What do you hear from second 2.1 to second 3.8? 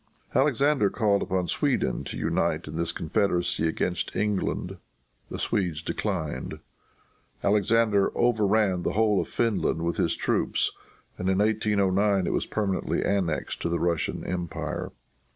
unite in this confederacy